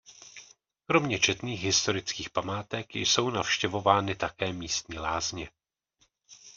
Kromě 0.85 1.19
četných 1.19 1.63
historických 1.63 2.29
památek 2.29 2.95
jsou 2.95 3.29
navštěvovány 3.29 4.15
také 4.15 4.53
místní 4.53 4.99
lázně. 4.99 5.49